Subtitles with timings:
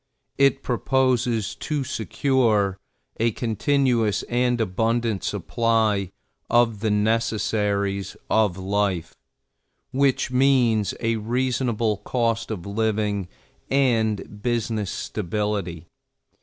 [0.39, 2.79] It proposes to secure
[3.19, 6.09] a continuous and abundant supply
[6.49, 9.15] of the necessaries of life,
[9.91, 13.27] which means a reasonable cost of living
[13.69, 15.85] and business stability.